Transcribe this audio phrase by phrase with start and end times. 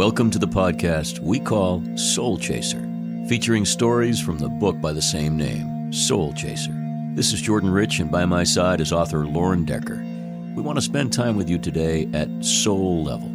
[0.00, 2.80] Welcome to the podcast we call Soul Chaser,
[3.28, 6.72] featuring stories from the book by the same name, Soul Chaser.
[7.14, 10.02] This is Jordan Rich, and by my side is author Lauren Decker.
[10.56, 13.28] We want to spend time with you today at soul level,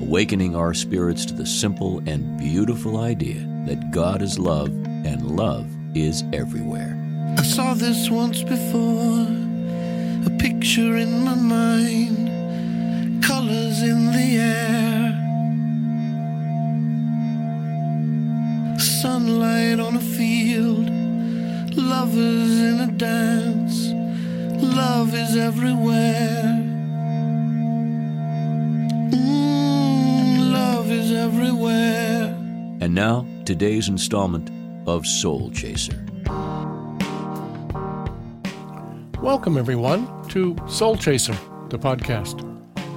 [0.00, 5.68] awakening our spirits to the simple and beautiful idea that God is love and love
[5.96, 6.96] is everywhere.
[7.36, 9.26] I saw this once before,
[10.24, 14.81] a picture in my mind, colors in the air.
[22.02, 23.92] Lovers in a dance.
[24.60, 26.42] Love is everywhere.
[29.12, 32.24] Mm, love is everywhere.
[32.80, 34.50] And now, today's installment
[34.88, 36.04] of Soul Chaser.
[39.22, 42.36] Welcome, everyone, to Soul Chaser, the podcast.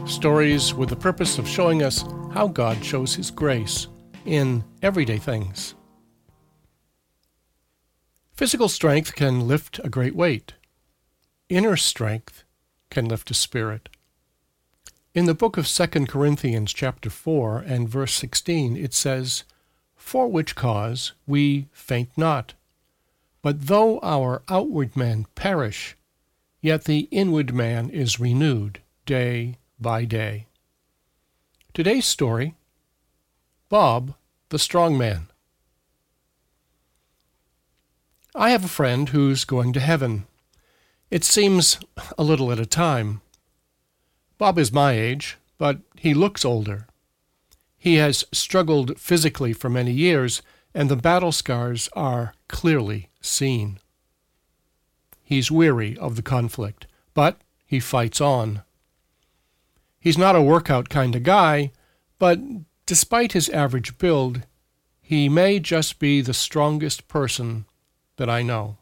[0.10, 2.04] Stories with the purpose of showing us
[2.34, 3.86] how God shows His grace
[4.26, 5.76] in everyday things.
[8.36, 10.54] Physical strength can lift a great weight.
[11.48, 12.44] Inner strength
[12.90, 13.88] can lift a spirit.
[15.14, 19.46] In the book of 2 Corinthians chapter 4 and verse 16 it says,
[19.96, 22.56] For which cause we faint not.
[23.42, 25.96] But though our outward man perish,
[26.60, 30.48] yet the inward man is renewed day by day.
[31.74, 32.56] Today's story
[33.70, 34.14] Bob
[34.50, 35.28] the Strong Man.
[38.38, 40.28] I have a friend who's going to heaven.
[41.10, 41.80] It seems
[42.18, 43.22] a little at a time.
[44.38, 46.86] Bob is my age, but he looks older.
[47.78, 50.42] He has struggled physically for many years,
[50.74, 53.80] and the battle scars are clearly seen.
[55.24, 58.64] He's weary of the conflict, but he fights on.
[59.98, 61.72] He's not a workout kind of guy,
[62.20, 62.40] but
[62.86, 64.42] despite his average build,
[65.02, 67.66] he may just be the strongest person
[68.18, 68.78] that I know.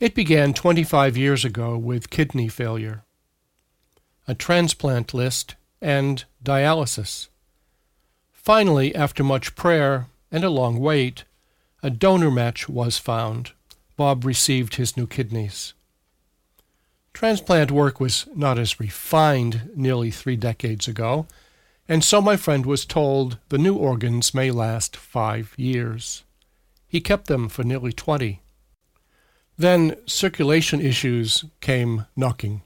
[0.00, 3.02] It began 25 years ago with kidney failure,
[4.26, 7.28] a transplant list, and dialysis.
[8.32, 11.24] Finally, after much prayer and a long wait,
[11.82, 13.52] a donor match was found.
[13.96, 15.74] Bob received his new kidneys.
[17.12, 21.26] Transplant work was not as refined nearly three decades ago,
[21.88, 26.22] and so my friend was told the new organs may last five years.
[26.88, 28.40] He kept them for nearly 20.
[29.58, 32.62] Then circulation issues came knocking,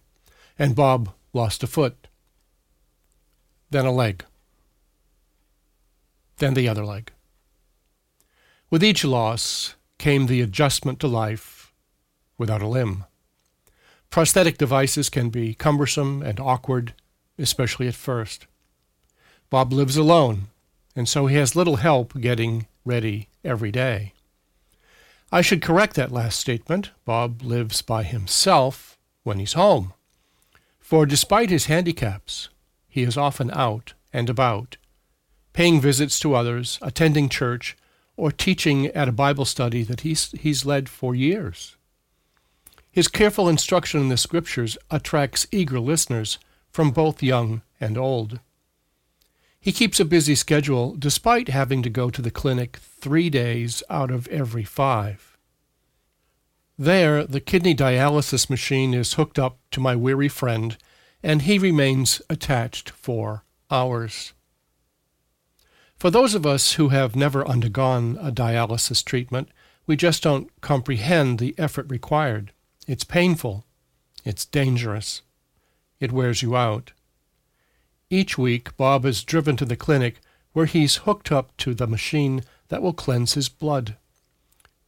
[0.58, 2.08] and Bob lost a foot,
[3.70, 4.24] then a leg,
[6.38, 7.10] then the other leg.
[8.70, 11.72] With each loss came the adjustment to life
[12.38, 13.04] without a limb.
[14.10, 16.94] Prosthetic devices can be cumbersome and awkward,
[17.38, 18.46] especially at first.
[19.48, 20.48] Bob lives alone,
[20.94, 24.11] and so he has little help getting ready every day.
[25.34, 26.90] I should correct that last statement.
[27.06, 29.94] Bob lives by himself when he's home.
[30.78, 32.50] For despite his handicaps,
[32.86, 34.76] he is often out and about,
[35.54, 37.78] paying visits to others, attending church,
[38.14, 41.76] or teaching at a Bible study that he's, he's led for years.
[42.90, 46.38] His careful instruction in the Scriptures attracts eager listeners
[46.70, 48.38] from both young and old.
[49.62, 54.10] He keeps a busy schedule despite having to go to the clinic three days out
[54.10, 55.38] of every five.
[56.76, 60.76] There, the kidney dialysis machine is hooked up to my weary friend,
[61.22, 64.32] and he remains attached for hours.
[65.96, 69.48] For those of us who have never undergone a dialysis treatment,
[69.86, 72.50] we just don't comprehend the effort required.
[72.88, 73.64] It's painful.
[74.24, 75.22] It's dangerous.
[76.00, 76.90] It wears you out.
[78.12, 80.20] Each week, Bob is driven to the clinic
[80.52, 83.96] where he's hooked up to the machine that will cleanse his blood.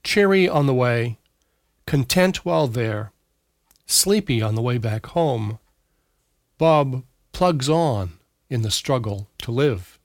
[0.02, 1.16] Cheery on the way,
[1.86, 3.12] content while there,
[3.86, 5.58] sleepy on the way back home,
[6.58, 7.02] Bob
[7.32, 8.18] plugs on
[8.50, 9.98] in the struggle to live.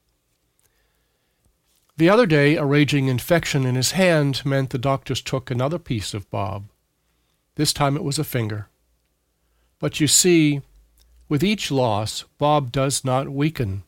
[1.97, 6.13] The other day, a raging infection in his hand meant the doctors took another piece
[6.13, 6.69] of Bob.
[7.55, 8.69] This time it was a finger.
[9.77, 10.61] But you see,
[11.29, 13.83] with each loss, Bob does not weaken.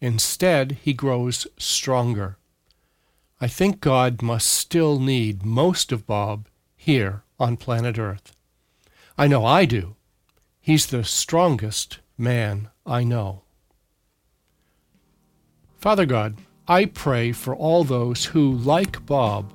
[0.00, 2.36] Instead, he grows stronger.
[3.40, 8.34] I think God must still need most of Bob here on planet Earth.
[9.16, 9.94] I know I do.
[10.60, 13.42] He's the strongest man I know.
[15.78, 19.52] Father God, I pray for all those who, like Bob,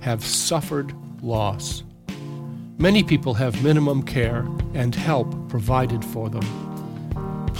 [0.00, 1.82] have suffered loss.
[2.78, 6.44] Many people have minimum care and help provided for them.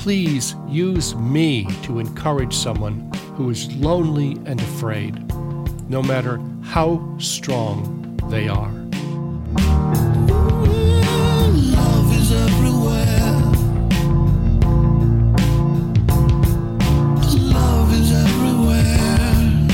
[0.06, 5.14] please use me to encourage someone who is lonely and afraid,
[5.90, 8.70] no matter how strong they are.
[11.74, 13.32] Love is everywhere.
[17.52, 19.66] Love is everywhere.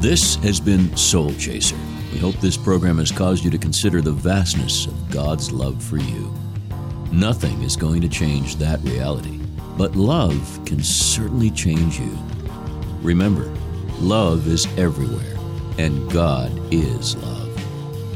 [0.00, 1.76] This has been Soul Chaser.
[2.24, 6.32] Hope this program has caused you to consider the vastness of God's love for you.
[7.12, 9.38] Nothing is going to change that reality,
[9.76, 12.18] but love can certainly change you.
[13.02, 13.44] Remember,
[13.98, 15.36] love is everywhere,
[15.76, 17.62] and God is love.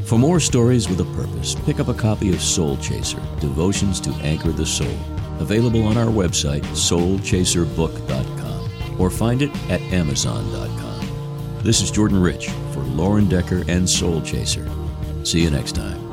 [0.07, 4.09] For more stories with a purpose, pick up a copy of Soul Chaser Devotions to
[4.23, 4.97] Anchor the Soul,
[5.39, 11.59] available on our website, soulchaserbook.com, or find it at amazon.com.
[11.61, 12.49] This is Jordan Rich
[12.95, 14.69] Lauren Decker and Soul Chaser.
[15.23, 16.08] See you next time.